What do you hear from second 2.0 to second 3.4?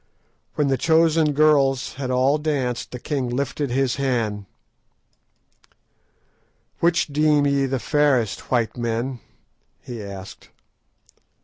all danced, the king